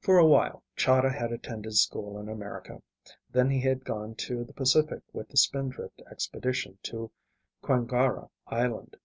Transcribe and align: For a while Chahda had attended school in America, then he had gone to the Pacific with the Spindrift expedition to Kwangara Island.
For 0.00 0.18
a 0.18 0.26
while 0.26 0.62
Chahda 0.76 1.10
had 1.10 1.32
attended 1.32 1.74
school 1.74 2.18
in 2.20 2.28
America, 2.28 2.82
then 3.30 3.48
he 3.48 3.60
had 3.62 3.82
gone 3.82 4.14
to 4.16 4.44
the 4.44 4.52
Pacific 4.52 5.00
with 5.14 5.30
the 5.30 5.38
Spindrift 5.38 6.02
expedition 6.10 6.76
to 6.82 7.10
Kwangara 7.62 8.28
Island. 8.46 8.98